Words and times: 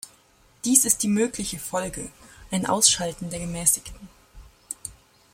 Dies 0.65 0.83
ist 0.85 1.03
die 1.03 1.07
mögliche 1.07 1.59
Folge, 1.59 2.09
ein 2.49 2.65
Ausschalten 2.65 3.29
der 3.29 3.37
Gemäßigten. 3.39 4.09